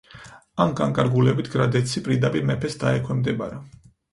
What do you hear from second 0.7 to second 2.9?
განკარგულებით გრადეცი პირდაპირ მეფეს